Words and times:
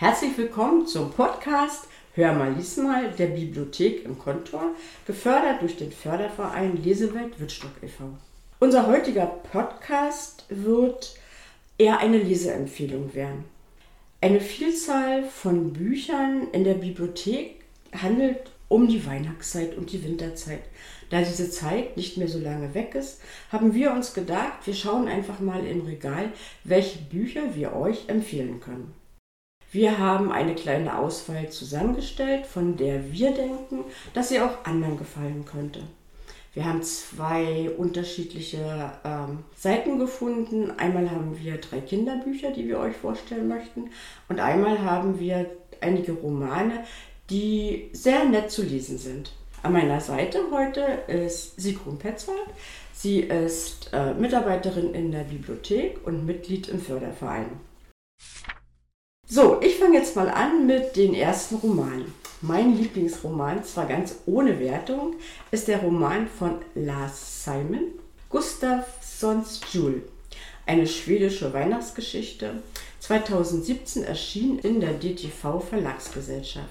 Herzlich 0.00 0.38
willkommen 0.38 0.86
zum 0.86 1.10
Podcast 1.10 1.88
Hör 2.14 2.32
mal, 2.32 2.52
lies 2.52 2.76
mal 2.76 3.10
der 3.10 3.26
Bibliothek 3.26 4.04
im 4.04 4.16
Kontor, 4.16 4.76
gefördert 5.08 5.60
durch 5.60 5.76
den 5.76 5.90
Förderverein 5.90 6.80
Lesewelt 6.84 7.40
Wittstock 7.40 7.72
e.V. 7.82 8.04
Unser 8.60 8.86
heutiger 8.86 9.26
Podcast 9.26 10.44
wird 10.50 11.18
eher 11.78 11.98
eine 11.98 12.18
Leseempfehlung 12.18 13.12
werden. 13.12 13.42
Eine 14.20 14.40
Vielzahl 14.40 15.24
von 15.24 15.72
Büchern 15.72 16.46
in 16.52 16.62
der 16.62 16.74
Bibliothek 16.74 17.64
handelt 17.92 18.52
um 18.68 18.86
die 18.86 19.04
Weihnachtszeit 19.04 19.76
und 19.76 19.90
die 19.90 20.04
Winterzeit. 20.04 20.62
Da 21.10 21.22
diese 21.22 21.50
Zeit 21.50 21.96
nicht 21.96 22.18
mehr 22.18 22.28
so 22.28 22.38
lange 22.38 22.72
weg 22.72 22.94
ist, 22.94 23.20
haben 23.50 23.74
wir 23.74 23.90
uns 23.90 24.14
gedacht, 24.14 24.64
wir 24.64 24.74
schauen 24.74 25.08
einfach 25.08 25.40
mal 25.40 25.66
im 25.66 25.80
Regal, 25.80 26.30
welche 26.62 27.00
Bücher 27.00 27.56
wir 27.56 27.74
euch 27.74 28.08
empfehlen 28.08 28.60
können. 28.60 28.94
Wir 29.70 29.98
haben 29.98 30.32
eine 30.32 30.54
kleine 30.54 30.98
Auswahl 30.98 31.50
zusammengestellt, 31.50 32.46
von 32.46 32.76
der 32.78 33.12
wir 33.12 33.32
denken, 33.32 33.84
dass 34.14 34.30
sie 34.30 34.40
auch 34.40 34.64
anderen 34.64 34.96
gefallen 34.96 35.44
könnte. 35.44 35.82
Wir 36.54 36.64
haben 36.64 36.82
zwei 36.82 37.70
unterschiedliche 37.76 38.92
ähm, 39.04 39.44
Seiten 39.54 39.98
gefunden. 39.98 40.72
Einmal 40.78 41.10
haben 41.10 41.38
wir 41.38 41.58
drei 41.58 41.80
Kinderbücher, 41.80 42.50
die 42.50 42.66
wir 42.66 42.78
euch 42.78 42.96
vorstellen 42.96 43.46
möchten. 43.46 43.90
Und 44.30 44.40
einmal 44.40 44.82
haben 44.82 45.20
wir 45.20 45.46
einige 45.82 46.12
Romane, 46.12 46.84
die 47.28 47.90
sehr 47.92 48.24
nett 48.24 48.50
zu 48.50 48.62
lesen 48.62 48.96
sind. 48.96 49.32
An 49.62 49.74
meiner 49.74 50.00
Seite 50.00 50.40
heute 50.50 50.80
ist 51.08 51.60
Sigrun 51.60 51.98
Petzold. 51.98 52.48
Sie 52.92 53.20
ist 53.20 53.90
äh, 53.92 54.14
Mitarbeiterin 54.14 54.94
in 54.94 55.12
der 55.12 55.24
Bibliothek 55.24 55.98
und 56.06 56.24
Mitglied 56.24 56.68
im 56.68 56.80
Förderverein. 56.80 57.67
So, 59.30 59.60
ich 59.60 59.76
fange 59.76 59.98
jetzt 59.98 60.16
mal 60.16 60.30
an 60.30 60.66
mit 60.66 60.96
den 60.96 61.12
ersten 61.12 61.56
Romanen. 61.56 62.14
Mein 62.40 62.78
Lieblingsroman, 62.78 63.62
zwar 63.62 63.84
ganz 63.84 64.14
ohne 64.24 64.58
Wertung, 64.58 65.16
ist 65.50 65.68
der 65.68 65.80
Roman 65.80 66.26
von 66.28 66.54
Lars 66.74 67.44
Simon, 67.44 67.88
Gustafssons 68.30 69.60
Jul. 69.70 70.00
Eine 70.64 70.86
schwedische 70.86 71.52
Weihnachtsgeschichte, 71.52 72.62
2017 73.00 74.02
erschienen 74.02 74.60
in 74.60 74.80
der 74.80 74.94
DTV 74.94 75.60
Verlagsgesellschaft. 75.60 76.66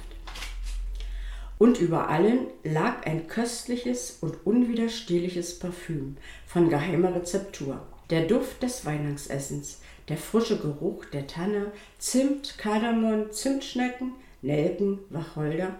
Und 1.59 1.79
über 1.79 2.09
allen 2.09 2.47
lag 2.63 3.05
ein 3.05 3.27
köstliches 3.27 4.17
und 4.21 4.35
unwiderstehliches 4.45 5.59
Parfüm 5.59 6.17
von 6.47 6.69
geheimer 6.69 7.13
Rezeptur. 7.13 7.81
Der 8.09 8.25
Duft 8.25 8.63
des 8.63 8.83
Weihnachtsessens, 8.83 9.79
der 10.09 10.17
frische 10.17 10.57
Geruch 10.57 11.05
der 11.05 11.27
Tanne, 11.27 11.71
Zimt, 11.97 12.57
Kardamom, 12.57 13.31
Zimtschnecken, 13.31 14.13
Nelken, 14.41 14.99
Wacholder 15.09 15.75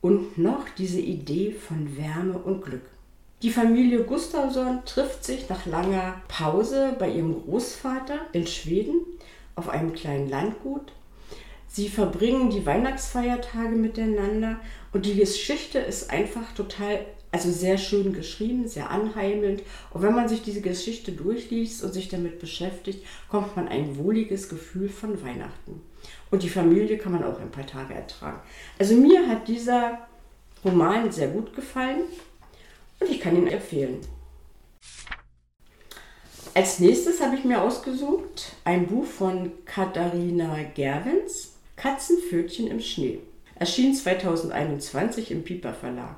und 0.00 0.36
noch 0.36 0.68
diese 0.76 1.00
Idee 1.00 1.52
von 1.52 1.96
Wärme 1.96 2.38
und 2.38 2.64
Glück. 2.64 2.82
Die 3.42 3.50
Familie 3.50 4.04
Gustafsson 4.04 4.84
trifft 4.84 5.24
sich 5.24 5.48
nach 5.48 5.66
langer 5.66 6.20
Pause 6.28 6.94
bei 6.98 7.10
ihrem 7.10 7.42
Großvater 7.42 8.20
in 8.32 8.46
Schweden 8.46 9.00
auf 9.56 9.68
einem 9.68 9.92
kleinen 9.94 10.28
Landgut. 10.28 10.92
Sie 11.66 11.88
verbringen 11.88 12.50
die 12.50 12.66
Weihnachtsfeiertage 12.66 13.74
miteinander 13.74 14.60
und 14.92 15.06
die 15.06 15.16
Geschichte 15.16 15.78
ist 15.78 16.10
einfach 16.10 16.52
total 16.54 17.00
also 17.32 17.50
sehr 17.50 17.78
schön 17.78 18.12
geschrieben, 18.12 18.68
sehr 18.68 18.90
anheimelnd. 18.90 19.62
Und 19.90 20.02
wenn 20.02 20.14
man 20.14 20.28
sich 20.28 20.42
diese 20.42 20.60
Geschichte 20.60 21.12
durchliest 21.12 21.82
und 21.82 21.92
sich 21.92 22.08
damit 22.08 22.38
beschäftigt, 22.38 23.04
kommt 23.28 23.56
man 23.56 23.68
ein 23.68 23.96
wohliges 23.96 24.50
Gefühl 24.50 24.90
von 24.90 25.22
Weihnachten. 25.24 25.80
Und 26.30 26.42
die 26.42 26.50
Familie 26.50 26.98
kann 26.98 27.12
man 27.12 27.24
auch 27.24 27.40
ein 27.40 27.50
paar 27.50 27.66
Tage 27.66 27.94
ertragen. 27.94 28.40
Also 28.78 28.94
mir 28.94 29.26
hat 29.28 29.48
dieser 29.48 30.06
Roman 30.64 31.10
sehr 31.10 31.28
gut 31.28 31.56
gefallen 31.56 32.02
und 33.00 33.10
ich 33.10 33.18
kann 33.18 33.36
ihn 33.36 33.48
empfehlen. 33.48 34.00
Als 36.54 36.80
nächstes 36.80 37.22
habe 37.22 37.36
ich 37.36 37.44
mir 37.44 37.62
ausgesucht 37.62 38.52
ein 38.64 38.86
Buch 38.86 39.06
von 39.06 39.52
Katharina 39.64 40.58
Gerwens, 40.74 41.54
Katzenpfötchen 41.76 42.66
im 42.66 42.80
Schnee. 42.80 43.20
Erschien 43.54 43.94
2021 43.94 45.30
im 45.30 45.44
Piper 45.44 45.72
Verlag. 45.72 46.16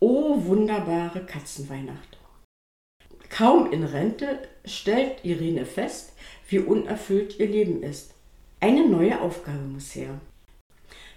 Oh 0.00 0.44
wunderbare 0.44 1.26
Katzenweihnacht. 1.26 2.18
Kaum 3.30 3.72
in 3.72 3.82
Rente 3.82 4.38
stellt 4.64 5.24
Irene 5.24 5.66
fest, 5.66 6.12
wie 6.48 6.60
unerfüllt 6.60 7.40
ihr 7.40 7.48
Leben 7.48 7.82
ist. 7.82 8.14
Eine 8.60 8.88
neue 8.88 9.20
Aufgabe 9.20 9.58
muss 9.58 9.96
her. 9.96 10.20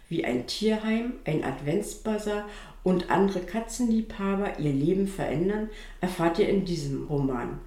Wie 0.09 0.25
ein 0.25 0.47
Tierheim, 0.47 1.13
ein 1.25 1.43
Adventsbazar 1.43 2.49
und 2.81 3.11
andere 3.11 3.41
Katzenliebhaber 3.41 4.57
ihr 4.57 4.73
Leben 4.73 5.07
verändern, 5.07 5.69
erfahrt 6.01 6.39
ihr 6.39 6.49
in 6.49 6.65
diesem 6.65 7.05
Roman. 7.05 7.59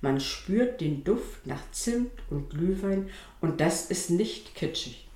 Man 0.00 0.20
spürt 0.20 0.80
den 0.80 1.02
Duft 1.02 1.44
nach 1.44 1.72
Zimt 1.72 2.12
und 2.30 2.50
Glühwein 2.50 3.10
und 3.40 3.60
das 3.60 3.90
ist 3.90 4.10
nicht 4.10 4.54
kitschig. 4.54 5.08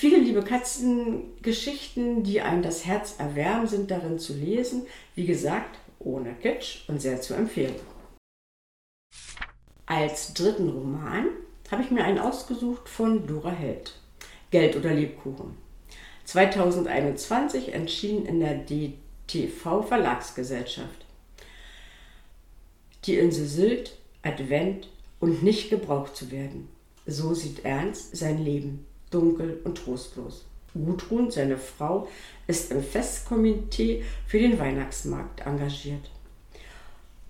Viele 0.00 0.18
liebe 0.18 0.44
Katzengeschichten, 0.44 2.22
die 2.22 2.40
einem 2.40 2.62
das 2.62 2.86
Herz 2.86 3.16
erwärmen, 3.18 3.66
sind 3.66 3.90
darin 3.90 4.20
zu 4.20 4.32
lesen. 4.32 4.86
Wie 5.16 5.26
gesagt, 5.26 5.76
ohne 5.98 6.34
Kitsch 6.34 6.88
und 6.88 7.02
sehr 7.02 7.20
zu 7.20 7.34
empfehlen. 7.34 7.74
Als 9.86 10.34
dritten 10.34 10.68
Roman 10.68 11.26
habe 11.68 11.82
ich 11.82 11.90
mir 11.90 12.04
einen 12.04 12.20
ausgesucht 12.20 12.88
von 12.88 13.26
Dora 13.26 13.50
Held. 13.50 13.98
Geld 14.52 14.76
oder 14.76 14.94
Lebkuchen. 14.94 15.56
2021 16.26 17.74
erschien 17.74 18.24
in 18.24 18.38
der 18.38 18.54
DTV 18.54 19.82
Verlagsgesellschaft. 19.82 21.06
Die 23.04 23.18
Insel 23.18 23.48
Sylt, 23.48 23.98
Advent 24.22 24.90
und 25.18 25.42
nicht 25.42 25.70
gebraucht 25.70 26.14
zu 26.14 26.30
werden. 26.30 26.68
So 27.04 27.34
sieht 27.34 27.64
Ernst 27.64 28.16
sein 28.16 28.38
Leben 28.44 28.86
dunkel 29.10 29.60
und 29.64 29.78
trostlos. 29.78 30.44
Gudrun, 30.74 31.30
seine 31.30 31.56
Frau, 31.56 32.08
ist 32.46 32.70
im 32.70 32.82
Festkomitee 32.82 34.04
für 34.26 34.38
den 34.38 34.58
Weihnachtsmarkt 34.58 35.46
engagiert. 35.46 36.10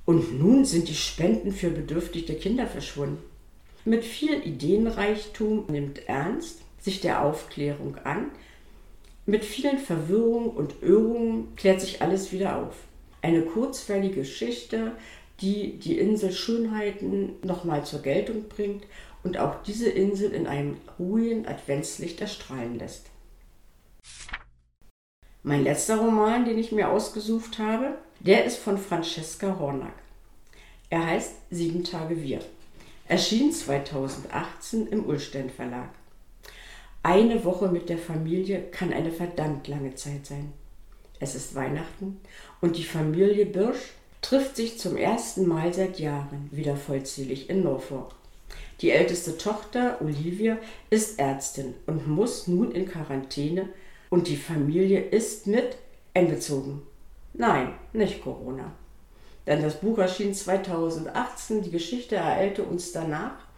Und 0.05 0.39
nun 0.39 0.65
sind 0.65 0.89
die 0.89 0.95
Spenden 0.95 1.53
für 1.53 1.71
bedürftige 1.71 2.35
Kinder 2.35 2.67
verschwunden. 2.67 3.19
Mit 3.85 4.05
viel 4.05 4.43
Ideenreichtum 4.43 5.67
nimmt 5.69 6.09
Ernst 6.09 6.61
sich 6.81 7.01
der 7.01 7.25
Aufklärung 7.25 7.97
an. 8.05 8.31
Mit 9.27 9.45
vielen 9.45 9.79
Verwirrungen 9.79 10.51
und 10.51 10.77
Irrungen 10.83 11.55
klärt 11.57 11.81
sich 11.81 12.01
alles 12.01 12.33
wieder 12.33 12.57
auf. 12.57 12.75
Eine 13.21 13.43
kurzweilige 13.43 14.21
Geschichte, 14.21 14.93
die 15.41 15.79
die 15.79 15.99
Insel 15.99 16.33
Schönheiten 16.33 17.35
nochmal 17.43 17.85
zur 17.85 18.01
Geltung 18.01 18.45
bringt 18.49 18.85
und 19.29 19.37
auch 19.37 19.63
diese 19.63 19.91
Insel 19.91 20.33
in 20.33 20.47
einem 20.47 20.79
ruhigen 20.99 21.47
Adventslicht 21.47 22.19
erstrahlen 22.23 22.79
lässt. 22.79 23.11
Mein 25.43 25.65
letzter 25.65 25.99
Roman, 25.99 26.47
den 26.47 26.57
ich 26.57 26.73
mir 26.73 26.89
ausgesucht 26.89 27.59
habe, 27.59 27.99
der 28.21 28.47
ist 28.47 28.57
von 28.57 28.79
Francesca 28.79 29.59
Hornack. 29.59 29.93
Er 30.89 31.05
heißt 31.05 31.35
Sieben 31.51 31.85
Tage 31.85 32.23
Wir. 32.23 32.41
Erschien 33.07 33.53
2018 33.53 34.87
im 34.87 35.05
Ullstein 35.05 35.51
Verlag. 35.51 35.91
Eine 37.03 37.45
Woche 37.45 37.69
mit 37.69 37.91
der 37.91 37.99
Familie 37.99 38.63
kann 38.71 38.95
eine 38.95 39.13
verdammt 39.13 39.69
lange 39.69 39.95
Zeit 39.95 40.25
sein. 40.25 40.55
Es 41.21 41.35
ist 41.35 41.55
Weihnachten 41.55 42.19
und 42.63 42.79
die 42.79 42.85
Familie 42.85 43.45
Birsch 43.45 43.93
trifft 44.23 44.57
sich 44.57 44.79
zum 44.79 44.97
ersten 44.97 45.47
Mal 45.47 45.75
seit 45.75 45.99
Jahren 45.99 46.49
wieder 46.51 46.77
vollzählig 46.77 47.51
in 47.51 47.63
Norfolk. 47.63 48.15
Die 48.81 48.91
älteste 48.91 49.37
Tochter, 49.37 50.01
Olivia, 50.01 50.59
ist 50.89 51.19
Ärztin 51.19 51.75
und 51.87 52.07
muss 52.07 52.47
nun 52.47 52.71
in 52.71 52.89
Quarantäne 52.89 53.69
und 54.09 54.29
die 54.29 54.37
Familie 54.37 55.01
ist 55.01 55.47
mit 55.49 55.77
einbezogen. 56.15 56.83
Nein, 57.35 57.75
nicht 57.93 58.23
Corona. 58.23 58.73
Denn 59.47 59.63
das 59.63 59.81
Buch 59.81 59.99
erschien 59.99 60.33
2018, 60.33 61.63
die 61.63 61.71
Geschichte 61.71 62.17
ereilte 62.17 62.63
uns 62.63 62.93
danach. 62.93 63.49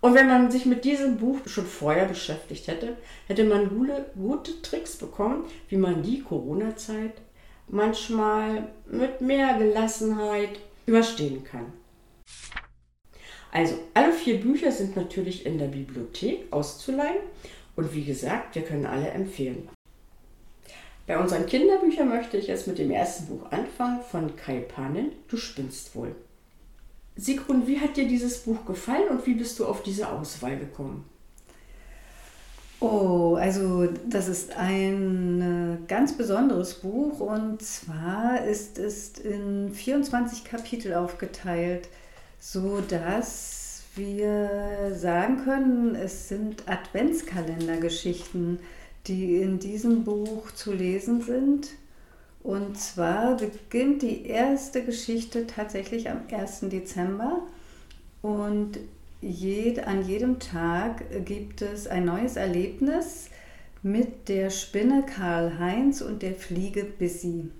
Und 0.00 0.14
wenn 0.14 0.28
man 0.28 0.50
sich 0.50 0.66
mit 0.66 0.84
diesem 0.84 1.16
Buch 1.16 1.38
schon 1.46 1.66
vorher 1.66 2.04
beschäftigt 2.04 2.68
hätte, 2.68 2.96
hätte 3.26 3.44
man 3.44 3.70
gute, 3.70 4.04
gute 4.14 4.60
Tricks 4.62 4.96
bekommen, 4.96 5.46
wie 5.68 5.78
man 5.78 6.02
die 6.02 6.22
Corona-Zeit 6.22 7.14
manchmal 7.68 8.68
mit 8.86 9.20
mehr 9.20 9.56
Gelassenheit 9.58 10.60
überstehen 10.86 11.42
kann. 11.42 11.72
Also 13.54 13.78
alle 13.94 14.12
vier 14.12 14.40
Bücher 14.40 14.72
sind 14.72 14.96
natürlich 14.96 15.46
in 15.46 15.58
der 15.58 15.68
Bibliothek 15.68 16.48
auszuleihen 16.50 17.22
und 17.76 17.94
wie 17.94 18.04
gesagt, 18.04 18.56
wir 18.56 18.62
können 18.62 18.84
alle 18.84 19.06
empfehlen. 19.06 19.68
Bei 21.06 21.16
unseren 21.16 21.46
Kinderbüchern 21.46 22.08
möchte 22.08 22.36
ich 22.36 22.48
jetzt 22.48 22.66
mit 22.66 22.78
dem 22.78 22.90
ersten 22.90 23.26
Buch 23.26 23.52
anfangen 23.52 24.00
von 24.10 24.34
Kai 24.34 24.58
Panin, 24.58 25.12
Du 25.28 25.36
spinnst 25.36 25.94
wohl. 25.94 26.16
Sigrun, 27.14 27.68
wie 27.68 27.78
hat 27.78 27.96
dir 27.96 28.08
dieses 28.08 28.38
Buch 28.38 28.66
gefallen 28.66 29.08
und 29.08 29.24
wie 29.24 29.34
bist 29.34 29.60
du 29.60 29.66
auf 29.66 29.84
diese 29.84 30.08
Auswahl 30.08 30.58
gekommen? 30.58 31.04
Oh, 32.80 33.36
also 33.38 33.86
das 34.08 34.26
ist 34.26 34.56
ein 34.56 35.78
äh, 35.84 35.86
ganz 35.86 36.16
besonderes 36.16 36.74
Buch 36.74 37.20
und 37.20 37.62
zwar 37.62 38.44
ist 38.44 38.78
es 38.78 39.16
in 39.18 39.72
24 39.72 40.42
Kapitel 40.44 40.94
aufgeteilt, 40.94 41.88
so 42.44 42.82
dass 42.82 43.84
wir 43.94 44.92
sagen 44.94 45.44
können, 45.44 45.94
es 45.94 46.28
sind 46.28 46.68
Adventskalendergeschichten, 46.68 48.58
die 49.06 49.36
in 49.36 49.58
diesem 49.58 50.04
Buch 50.04 50.50
zu 50.50 50.74
lesen 50.74 51.22
sind. 51.22 51.70
Und 52.42 52.78
zwar 52.78 53.38
beginnt 53.38 54.02
die 54.02 54.26
erste 54.26 54.84
Geschichte 54.84 55.46
tatsächlich 55.46 56.10
am 56.10 56.20
1. 56.30 56.60
Dezember 56.64 57.44
und 58.20 58.78
jed, 59.22 59.86
an 59.86 60.06
jedem 60.06 60.38
Tag 60.38 61.24
gibt 61.24 61.62
es 61.62 61.86
ein 61.86 62.04
neues 62.04 62.36
Erlebnis 62.36 63.30
mit 63.82 64.28
der 64.28 64.50
Spinne 64.50 65.02
Karl-Heinz 65.06 66.02
und 66.02 66.20
der 66.20 66.34
Fliege 66.34 66.84
Bissi. 66.84 67.50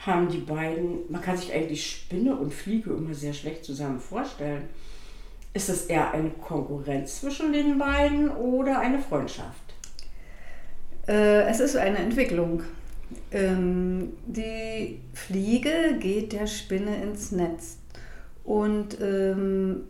Haben 0.00 0.28
die 0.28 0.38
beiden, 0.38 1.00
man 1.10 1.20
kann 1.20 1.36
sich 1.36 1.52
eigentlich 1.52 1.86
Spinne 1.86 2.34
und 2.34 2.54
Fliege 2.54 2.90
immer 2.90 3.14
sehr 3.14 3.34
schlecht 3.34 3.64
zusammen 3.64 4.00
vorstellen. 4.00 4.68
Ist 5.52 5.68
es 5.68 5.86
eher 5.86 6.12
eine 6.12 6.30
Konkurrenz 6.30 7.20
zwischen 7.20 7.52
den 7.52 7.78
beiden 7.78 8.30
oder 8.30 8.78
eine 8.78 8.98
Freundschaft? 8.98 9.74
Äh, 11.08 11.42
es 11.42 11.60
ist 11.60 11.76
eine 11.76 11.98
Entwicklung. 11.98 12.62
Ähm, 13.32 14.12
die 14.26 15.00
Fliege 15.12 15.96
geht 15.98 16.32
der 16.32 16.46
Spinne 16.46 17.02
ins 17.02 17.32
Netz 17.32 17.78
und 18.44 19.00
ähm, 19.00 19.82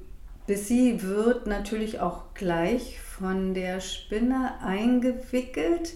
Bissi 0.46 0.98
wird 1.02 1.46
natürlich 1.46 2.00
auch 2.00 2.34
gleich 2.34 2.98
von 3.00 3.54
der 3.54 3.80
Spinne 3.80 4.54
eingewickelt 4.64 5.94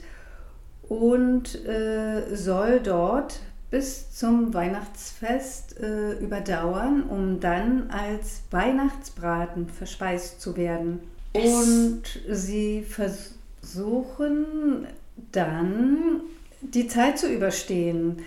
und 0.89 1.65
äh, 1.65 2.37
soll 2.37 2.81
dort 2.81 3.41
bis 3.71 4.13
zum 4.13 4.55
Weihnachtsfest 4.55 5.81
äh, 5.81 6.13
überdauern, 6.13 7.03
um 7.05 7.41
dann 7.41 7.91
als 7.91 8.43
Weihnachtsbraten 8.51 9.69
verspeist 9.69 10.41
zu 10.41 10.57
werden. 10.57 11.01
Und 11.33 12.03
sie 12.31 12.83
versuchen 12.83 14.87
dann 15.33 16.21
die 16.61 16.87
Zeit 16.87 17.19
zu 17.19 17.29
überstehen. 17.29 18.23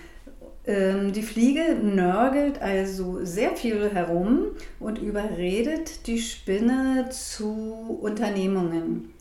Ähm, 0.66 1.14
die 1.14 1.22
Fliege 1.22 1.78
nörgelt 1.82 2.60
also 2.60 3.24
sehr 3.24 3.56
viel 3.56 3.90
herum 3.90 4.48
und 4.78 4.98
überredet 4.98 6.06
die 6.06 6.18
Spinne 6.18 7.08
zu 7.10 7.98
Unternehmungen. 8.02 9.14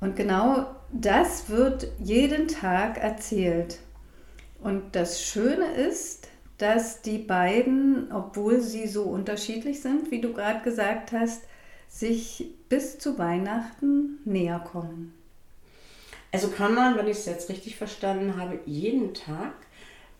Und 0.00 0.16
genau 0.16 0.66
das 0.92 1.48
wird 1.48 1.88
jeden 1.98 2.48
Tag 2.48 2.98
erzählt. 2.98 3.78
Und 4.62 4.94
das 4.94 5.22
Schöne 5.22 5.72
ist, 5.72 6.28
dass 6.58 7.00
die 7.00 7.18
beiden, 7.18 8.12
obwohl 8.12 8.60
sie 8.60 8.86
so 8.86 9.04
unterschiedlich 9.04 9.80
sind, 9.80 10.10
wie 10.10 10.20
du 10.20 10.32
gerade 10.32 10.62
gesagt 10.62 11.12
hast, 11.12 11.42
sich 11.88 12.54
bis 12.68 12.98
zu 12.98 13.18
Weihnachten 13.18 14.18
näher 14.24 14.60
kommen. 14.60 15.14
Also 16.32 16.48
kann 16.48 16.74
man, 16.74 16.96
wenn 16.96 17.08
ich 17.08 17.18
es 17.18 17.26
jetzt 17.26 17.48
richtig 17.48 17.76
verstanden 17.76 18.36
habe, 18.36 18.60
jeden 18.66 19.14
Tag 19.14 19.54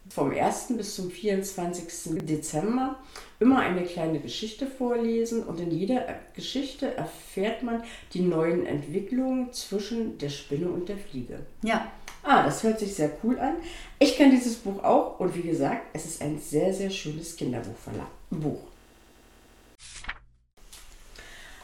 vom 0.08 0.32
1. 0.32 0.76
bis 0.76 0.96
zum 0.96 1.10
24. 1.10 2.18
Dezember 2.26 2.98
immer 3.38 3.60
eine 3.60 3.84
kleine 3.84 4.18
Geschichte 4.18 4.66
vorlesen 4.66 5.44
und 5.44 5.60
in 5.60 5.70
jeder 5.70 6.04
Geschichte 6.34 6.94
erfährt 6.94 7.62
man 7.62 7.82
die 8.12 8.22
neuen 8.22 8.66
Entwicklungen 8.66 9.52
zwischen 9.52 10.18
der 10.18 10.30
Spinne 10.30 10.68
und 10.68 10.88
der 10.88 10.98
Fliege. 10.98 11.40
Ja. 11.62 11.90
Ah, 12.22 12.42
das 12.42 12.62
hört 12.62 12.78
sich 12.78 12.94
sehr 12.94 13.10
cool 13.22 13.38
an. 13.38 13.56
Ich 13.98 14.16
kenne 14.16 14.32
dieses 14.32 14.56
Buch 14.56 14.82
auch 14.84 15.18
und 15.20 15.34
wie 15.34 15.42
gesagt, 15.42 15.86
es 15.92 16.04
ist 16.04 16.22
ein 16.22 16.38
sehr, 16.38 16.72
sehr 16.72 16.90
schönes 16.90 17.36
Kinderbuch. 17.36 18.60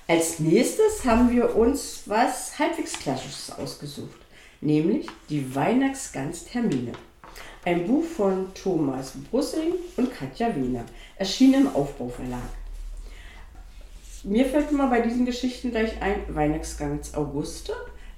Als 0.09 0.39
nächstes 0.39 1.05
haben 1.05 1.31
wir 1.31 1.57
uns 1.57 2.03
was 2.07 2.59
halbwegs 2.59 2.99
Klassisches 2.99 3.51
ausgesucht, 3.59 4.21
nämlich 4.61 5.09
die 5.29 5.55
Weihnachtsgans 5.55 6.47
Hermine. 6.55 6.93
Ein 7.65 7.87
Buch 7.89 8.05
von 8.05 8.55
Thomas 8.55 9.15
Brussing 9.31 9.75
und 9.97 10.15
Katja 10.15 10.55
Wiener, 10.55 10.87
erschienen 11.17 11.63
im 11.63 11.75
Aufbauverlag. 11.75 12.39
Mir 14.23 14.47
fällt 14.47 14.71
immer 14.71 14.89
bei 14.89 15.01
diesen 15.01 15.27
Geschichten 15.27 15.73
gleich 15.73 16.01
ein 16.01 16.23
Weihnachtsgans 16.35 17.15
Auguste. 17.15 17.75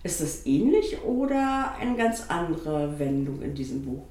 Ist 0.09 0.23
das 0.23 0.47
ähnlich 0.47 1.03
oder 1.05 1.75
eine 1.79 1.95
ganz 1.95 2.25
andere 2.29 2.99
Wendung 2.99 3.43
in 3.43 3.55
diesem 3.55 3.85
Buch? 3.85 4.05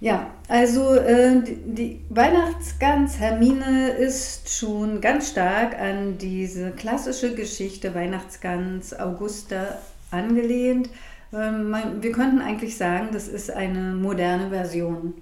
Ja, 0.00 0.32
also 0.48 0.94
äh, 0.94 1.40
die, 1.44 1.58
die 1.64 2.00
Weihnachtsgans 2.08 3.20
Hermine 3.20 3.90
ist 3.90 4.52
schon 4.52 5.00
ganz 5.00 5.30
stark 5.30 5.78
an 5.78 6.18
diese 6.18 6.72
klassische 6.72 7.36
Geschichte 7.36 7.94
Weihnachtsgans 7.94 8.98
Augusta 8.98 9.78
angelehnt. 10.10 10.90
Ähm, 11.32 11.72
wir 12.00 12.10
könnten 12.10 12.40
eigentlich 12.40 12.76
sagen, 12.76 13.10
das 13.12 13.28
ist 13.28 13.48
eine 13.48 13.94
moderne 13.94 14.50
Version 14.50 15.14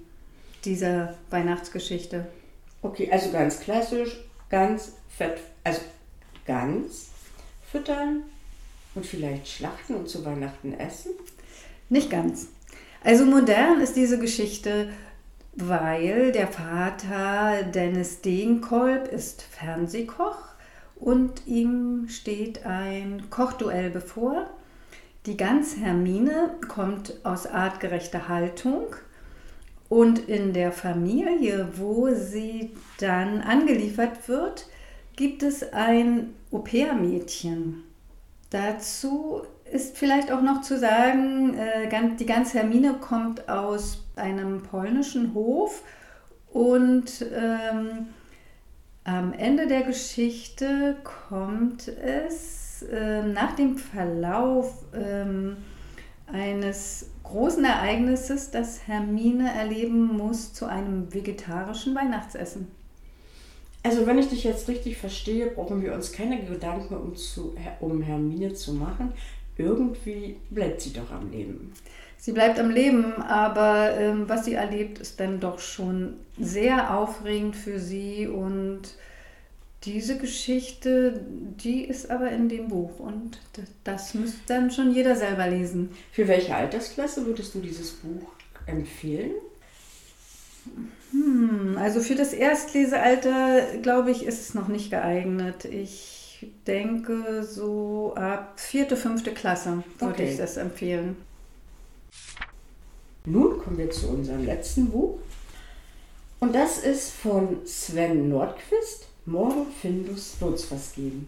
dieser 0.65 1.13
Weihnachtsgeschichte. 1.29 2.25
Okay, 2.81 3.07
also 3.11 3.31
ganz 3.31 3.59
klassisch, 3.59 4.19
ganz 4.49 4.93
fett, 5.15 5.41
also 5.63 5.81
ganz 6.47 7.11
füttern 7.71 8.23
und 8.95 9.05
vielleicht 9.05 9.47
schlachten 9.47 9.95
und 9.95 10.09
zu 10.09 10.25
Weihnachten 10.25 10.73
essen? 10.73 11.11
Nicht 11.89 12.09
ganz. 12.09 12.47
Also 13.03 13.25
modern 13.25 13.81
ist 13.81 13.95
diese 13.95 14.19
Geschichte, 14.19 14.89
weil 15.53 16.31
der 16.31 16.47
Vater 16.47 17.63
Dennis 17.63 18.21
Degenkolb 18.21 19.07
ist 19.07 19.41
Fernsehkoch 19.41 20.37
und 20.95 21.47
ihm 21.47 22.07
steht 22.09 22.65
ein 22.65 23.29
Kochduell 23.29 23.89
bevor 23.89 24.49
die 25.27 25.37
Gans 25.37 25.77
Hermine 25.77 26.55
kommt 26.67 27.23
aus 27.23 27.45
artgerechter 27.45 28.27
Haltung 28.27 28.87
und 29.87 30.17
in 30.17 30.51
der 30.51 30.71
Familie, 30.71 31.67
wo 31.75 32.09
sie 32.11 32.71
dann 32.97 33.41
angeliefert 33.41 34.27
wird, 34.27 34.65
gibt 35.15 35.43
es 35.43 35.73
ein 35.73 36.33
Au-pair-Mädchen. 36.51 37.83
Dazu 38.51 39.43
ist 39.71 39.97
vielleicht 39.97 40.31
auch 40.31 40.41
noch 40.41 40.61
zu 40.61 40.77
sagen, 40.77 41.57
äh, 41.57 42.15
die 42.19 42.25
Gans 42.25 42.53
Hermine 42.53 42.95
kommt 42.99 43.49
aus 43.49 44.03
einem 44.17 44.61
polnischen 44.61 45.33
Hof 45.33 45.83
und 46.51 47.25
ähm, 47.33 48.09
am 49.05 49.33
Ende 49.33 49.67
der 49.67 49.83
Geschichte 49.83 50.97
kommt 51.29 51.87
es 51.87 52.83
äh, 52.83 53.23
nach 53.23 53.55
dem 53.55 53.77
Verlauf 53.77 54.83
ähm, 54.93 55.57
eines 56.27 57.09
großen 57.23 57.63
Ereignisses, 57.63 58.51
das 58.51 58.85
Hermine 58.85 59.53
erleben 59.53 60.17
muss, 60.17 60.53
zu 60.53 60.65
einem 60.65 61.13
vegetarischen 61.13 61.95
Weihnachtsessen. 61.95 62.67
Also 63.83 64.05
wenn 64.05 64.19
ich 64.19 64.29
dich 64.29 64.43
jetzt 64.43 64.67
richtig 64.67 64.97
verstehe, 64.97 65.47
brauchen 65.47 65.81
wir 65.81 65.93
uns 65.93 66.11
keine 66.11 66.43
Gedanken 66.43 66.95
um, 66.95 67.15
zu, 67.15 67.55
um 67.79 68.01
Hermine 68.01 68.53
zu 68.53 68.73
machen. 68.73 69.13
Irgendwie 69.57 70.37
bleibt 70.49 70.81
sie 70.81 70.93
doch 70.93 71.11
am 71.11 71.31
Leben. 71.31 71.73
Sie 72.17 72.31
bleibt 72.31 72.59
am 72.59 72.69
Leben, 72.69 73.13
aber 73.13 73.97
ähm, 73.97 74.29
was 74.29 74.45
sie 74.45 74.53
erlebt, 74.53 74.99
ist 74.99 75.19
dann 75.19 75.39
doch 75.39 75.59
schon 75.59 76.13
sehr 76.39 76.95
aufregend 76.95 77.55
für 77.55 77.79
sie 77.79 78.27
und 78.27 78.81
diese 79.83 80.19
Geschichte, 80.19 81.19
die 81.27 81.83
ist 81.83 82.11
aber 82.11 82.29
in 82.29 82.47
dem 82.47 82.67
Buch 82.67 82.99
und 82.99 83.39
das 83.83 84.13
müsste 84.13 84.39
dann 84.45 84.69
schon 84.69 84.93
jeder 84.93 85.15
selber 85.15 85.47
lesen. 85.47 85.89
Für 86.11 86.27
welche 86.27 86.55
Altersklasse 86.55 87.25
würdest 87.25 87.55
du 87.55 87.59
dieses 87.59 87.93
Buch 87.93 88.27
empfehlen? 88.67 89.31
Hm, 91.11 91.77
also 91.77 91.99
für 91.99 92.15
das 92.15 92.33
Erstlesealter, 92.33 93.77
glaube 93.81 94.11
ich, 94.11 94.25
ist 94.25 94.41
es 94.41 94.53
noch 94.53 94.67
nicht 94.67 94.89
geeignet. 94.89 95.65
Ich 95.65 96.47
denke, 96.65 97.43
so 97.43 98.13
ab 98.15 98.59
vierte, 98.59 98.97
fünfte 98.97 99.31
Klasse 99.31 99.83
würde 99.99 100.13
okay. 100.13 100.31
ich 100.31 100.37
das 100.37 100.57
empfehlen. 100.57 101.15
Nun 103.25 103.59
kommen 103.59 103.77
wir 103.77 103.91
zu 103.91 104.09
unserem 104.09 104.45
letzten 104.45 104.89
Buch. 104.89 105.19
Und 106.39 106.55
das 106.55 106.79
ist 106.79 107.11
von 107.11 107.65
Sven 107.65 108.29
Nordquist 108.29 109.07
Morgen 109.25 109.67
Findus 109.79 110.37
wird's 110.39 110.71
was 110.71 110.93
geben. 110.93 111.27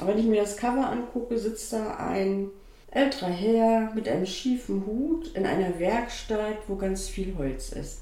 Aber 0.00 0.08
wenn 0.08 0.18
ich 0.18 0.24
mir 0.24 0.40
das 0.40 0.56
Cover 0.56 0.88
angucke, 0.88 1.38
sitzt 1.38 1.70
da 1.72 1.96
ein 1.96 2.48
älterer 2.90 3.28
Herr 3.28 3.92
mit 3.94 4.08
einem 4.08 4.24
schiefen 4.24 4.86
Hut 4.86 5.32
in 5.34 5.44
einer 5.44 5.78
Werkstatt, 5.78 6.56
wo 6.66 6.76
ganz 6.76 7.08
viel 7.08 7.36
Holz 7.36 7.72
ist. 7.72 8.00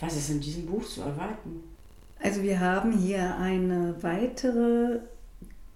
Was 0.00 0.16
ist 0.16 0.30
in 0.30 0.40
diesem 0.40 0.66
Buch 0.66 0.84
zu 0.84 1.00
erwarten? 1.00 1.62
Also 2.20 2.42
wir 2.42 2.60
haben 2.60 2.92
hier 2.92 3.36
eine 3.36 3.96
weitere 4.00 5.00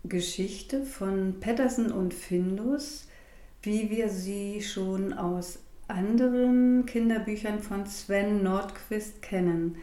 Geschichte 0.05 0.85
von 0.85 1.41
Patterson 1.41 1.93
und 1.93 2.15
Findus, 2.15 3.07
wie 3.63 3.91
wir 3.91 4.09
sie 4.09 4.61
schon 4.61 5.13
aus 5.13 5.61
anderen 5.89 6.87
Kinderbüchern 6.87 7.61
von 7.61 7.87
Sven 7.87 8.43
Nordquist 8.43 9.23
kennen. 9.23 9.77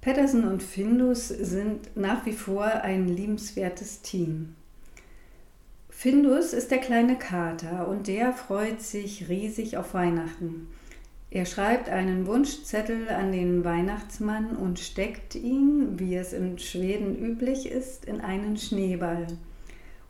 Patterson 0.00 0.44
und 0.44 0.62
Findus 0.62 1.28
sind 1.28 1.96
nach 1.96 2.26
wie 2.26 2.32
vor 2.32 2.64
ein 2.64 3.08
liebenswertes 3.08 4.02
Team. 4.02 4.56
Findus 5.90 6.52
ist 6.52 6.70
der 6.70 6.78
kleine 6.78 7.16
Kater 7.16 7.86
und 7.86 8.08
der 8.08 8.32
freut 8.32 8.82
sich 8.82 9.28
riesig 9.28 9.76
auf 9.76 9.94
Weihnachten. 9.94 10.68
Er 11.34 11.46
schreibt 11.46 11.88
einen 11.88 12.26
Wunschzettel 12.26 13.08
an 13.08 13.32
den 13.32 13.64
Weihnachtsmann 13.64 14.54
und 14.54 14.78
steckt 14.78 15.34
ihn, 15.34 15.98
wie 15.98 16.14
es 16.14 16.34
in 16.34 16.58
Schweden 16.58 17.16
üblich 17.16 17.70
ist, 17.70 18.04
in 18.04 18.20
einen 18.20 18.58
Schneeball. 18.58 19.26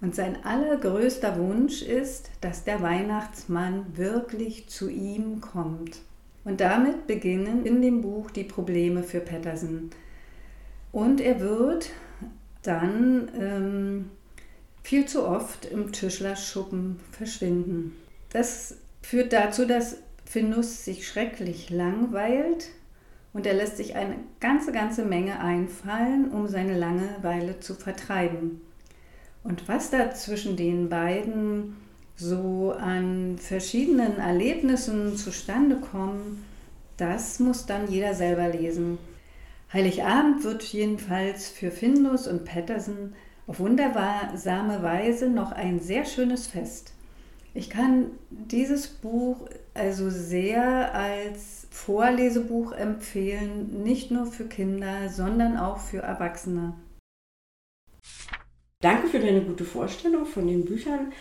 Und 0.00 0.16
sein 0.16 0.44
allergrößter 0.44 1.38
Wunsch 1.38 1.80
ist, 1.82 2.32
dass 2.40 2.64
der 2.64 2.82
Weihnachtsmann 2.82 3.86
wirklich 3.96 4.68
zu 4.68 4.90
ihm 4.90 5.40
kommt. 5.40 6.00
Und 6.42 6.60
damit 6.60 7.06
beginnen 7.06 7.64
in 7.66 7.82
dem 7.82 8.00
Buch 8.00 8.32
die 8.32 8.42
Probleme 8.42 9.04
für 9.04 9.20
Patterson. 9.20 9.90
Und 10.90 11.20
er 11.20 11.38
wird 11.38 11.90
dann 12.62 13.30
ähm, 13.38 14.10
viel 14.82 15.06
zu 15.06 15.24
oft 15.24 15.66
im 15.66 15.92
Tischlerschuppen 15.92 16.98
verschwinden. 17.12 17.94
Das 18.30 18.74
führt 19.02 19.32
dazu, 19.32 19.66
dass 19.66 19.98
Finus 20.32 20.86
sich 20.86 21.06
schrecklich 21.06 21.68
langweilt 21.68 22.70
und 23.34 23.44
er 23.44 23.52
lässt 23.52 23.76
sich 23.76 23.96
eine 23.96 24.16
ganze, 24.40 24.72
ganze 24.72 25.04
Menge 25.04 25.38
einfallen, 25.40 26.30
um 26.30 26.48
seine 26.48 26.78
Langeweile 26.78 27.60
zu 27.60 27.74
vertreiben. 27.74 28.62
Und 29.44 29.68
was 29.68 29.90
da 29.90 30.10
zwischen 30.14 30.56
den 30.56 30.88
beiden 30.88 31.76
so 32.16 32.72
an 32.72 33.36
verschiedenen 33.36 34.16
Erlebnissen 34.16 35.18
zustande 35.18 35.76
kommt, 35.76 36.38
das 36.96 37.38
muss 37.38 37.66
dann 37.66 37.90
jeder 37.90 38.14
selber 38.14 38.48
lesen. 38.48 38.96
Heiligabend 39.70 40.44
wird 40.44 40.62
jedenfalls 40.62 41.50
für 41.50 41.70
Findus 41.70 42.26
und 42.26 42.46
Patterson 42.46 43.12
auf 43.46 43.60
wundersame 43.60 44.82
Weise 44.82 45.28
noch 45.28 45.52
ein 45.52 45.78
sehr 45.78 46.06
schönes 46.06 46.46
Fest. 46.46 46.94
Ich 47.52 47.68
kann 47.68 48.12
dieses 48.30 48.86
Buch 48.86 49.46
also 49.74 50.10
sehr 50.10 50.94
als 50.94 51.66
Vorlesebuch 51.70 52.72
empfehlen, 52.72 53.82
nicht 53.82 54.10
nur 54.10 54.26
für 54.26 54.44
Kinder, 54.44 55.08
sondern 55.08 55.56
auch 55.56 55.78
für 55.78 55.98
Erwachsene. 55.98 56.74
Danke 58.80 59.08
für 59.08 59.20
deine 59.20 59.42
gute 59.42 59.64
Vorstellung 59.64 60.26
von 60.26 60.46
den 60.46 60.64
Büchern. 60.64 61.12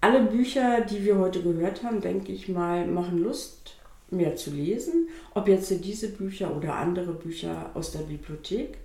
Alle 0.00 0.22
Bücher, 0.22 0.80
die 0.80 1.04
wir 1.04 1.18
heute 1.18 1.42
gehört 1.42 1.84
haben, 1.84 2.00
denke 2.00 2.32
ich 2.32 2.48
mal, 2.48 2.86
machen 2.86 3.18
Lust, 3.18 3.76
mehr 4.10 4.36
zu 4.36 4.50
lesen. 4.50 5.08
Ob 5.34 5.46
jetzt 5.46 5.70
diese 5.84 6.08
Bücher 6.08 6.56
oder 6.56 6.76
andere 6.76 7.12
Bücher 7.12 7.70
aus 7.74 7.92
der 7.92 8.00
Bibliothek. 8.00 8.78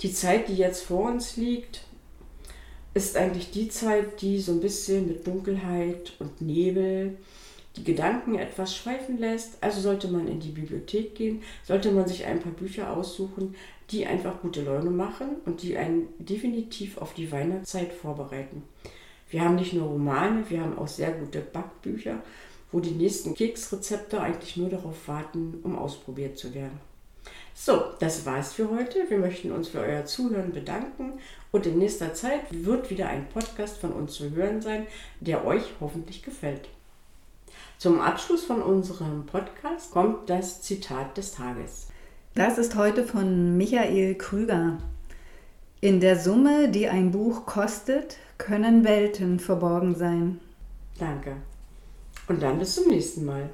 Die 0.00 0.12
Zeit, 0.12 0.48
die 0.48 0.54
jetzt 0.54 0.84
vor 0.84 1.10
uns 1.10 1.36
liegt, 1.36 1.84
ist 2.94 3.16
eigentlich 3.16 3.50
die 3.50 3.68
Zeit, 3.68 4.22
die 4.22 4.38
so 4.38 4.52
ein 4.52 4.60
bisschen 4.60 5.06
mit 5.08 5.26
Dunkelheit 5.26 6.14
und 6.18 6.40
Nebel 6.40 7.18
die 7.80 7.92
Gedanken 7.92 8.34
etwas 8.34 8.76
schweifen 8.76 9.18
lässt. 9.18 9.62
Also 9.62 9.80
sollte 9.80 10.08
man 10.08 10.28
in 10.28 10.38
die 10.38 10.50
Bibliothek 10.50 11.14
gehen, 11.14 11.42
sollte 11.64 11.90
man 11.92 12.06
sich 12.06 12.26
ein 12.26 12.40
paar 12.40 12.52
Bücher 12.52 12.94
aussuchen, 12.94 13.54
die 13.90 14.06
einfach 14.06 14.42
gute 14.42 14.62
Laune 14.62 14.90
machen 14.90 15.36
und 15.46 15.62
die 15.62 15.76
einen 15.76 16.08
definitiv 16.18 16.98
auf 16.98 17.14
die 17.14 17.32
Weihnachtszeit 17.32 17.92
vorbereiten. 17.92 18.62
Wir 19.30 19.40
haben 19.40 19.56
nicht 19.56 19.72
nur 19.72 19.88
Romane, 19.88 20.44
wir 20.48 20.60
haben 20.60 20.78
auch 20.78 20.88
sehr 20.88 21.12
gute 21.12 21.40
Backbücher, 21.40 22.22
wo 22.70 22.80
die 22.80 22.90
nächsten 22.90 23.34
Keksrezepte 23.34 24.20
eigentlich 24.20 24.56
nur 24.56 24.68
darauf 24.68 25.08
warten, 25.08 25.60
um 25.62 25.78
ausprobiert 25.78 26.36
zu 26.36 26.54
werden. 26.54 26.78
So, 27.54 27.82
das 27.98 28.26
war's 28.26 28.52
für 28.52 28.70
heute. 28.70 29.08
Wir 29.08 29.18
möchten 29.18 29.52
uns 29.52 29.68
für 29.68 29.80
euer 29.80 30.04
Zuhören 30.04 30.52
bedanken 30.52 31.14
und 31.50 31.66
in 31.66 31.78
nächster 31.78 32.12
Zeit 32.12 32.42
wird 32.50 32.90
wieder 32.90 33.08
ein 33.08 33.28
Podcast 33.28 33.78
von 33.78 33.92
uns 33.92 34.14
zu 34.14 34.30
hören 34.30 34.60
sein, 34.60 34.86
der 35.20 35.46
euch 35.46 35.64
hoffentlich 35.80 36.22
gefällt. 36.22 36.68
Zum 37.78 38.00
Abschluss 38.00 38.44
von 38.44 38.62
unserem 38.62 39.26
Podcast 39.26 39.90
kommt 39.90 40.28
das 40.28 40.62
Zitat 40.62 41.16
des 41.16 41.32
Tages. 41.32 41.88
Das 42.34 42.58
ist 42.58 42.76
heute 42.76 43.04
von 43.04 43.56
Michael 43.56 44.14
Krüger. 44.16 44.78
In 45.80 46.00
der 46.00 46.18
Summe, 46.18 46.68
die 46.68 46.88
ein 46.88 47.10
Buch 47.10 47.46
kostet, 47.46 48.18
können 48.38 48.84
Welten 48.84 49.40
verborgen 49.40 49.94
sein. 49.94 50.40
Danke. 50.98 51.36
Und 52.28 52.42
dann 52.42 52.58
bis 52.58 52.74
zum 52.74 52.88
nächsten 52.88 53.24
Mal. 53.24 53.50